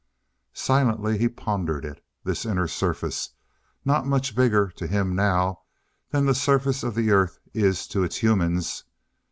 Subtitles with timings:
[0.55, 2.03] Silently he pondered it.
[2.23, 3.35] This Inner Surface
[3.85, 5.59] not much bigger, to him now,
[6.09, 8.83] than the surface of the Earth is to its humans....